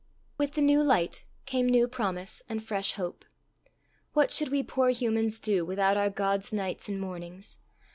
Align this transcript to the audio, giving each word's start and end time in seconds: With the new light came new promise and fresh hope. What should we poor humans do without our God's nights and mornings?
With 0.35 0.53
the 0.53 0.63
new 0.63 0.81
light 0.81 1.25
came 1.45 1.67
new 1.69 1.87
promise 1.87 2.41
and 2.49 2.63
fresh 2.63 2.93
hope. 2.93 3.23
What 4.13 4.31
should 4.31 4.49
we 4.49 4.63
poor 4.63 4.89
humans 4.89 5.39
do 5.39 5.63
without 5.63 5.95
our 5.95 6.09
God's 6.09 6.51
nights 6.51 6.89
and 6.89 6.99
mornings? 6.99 7.59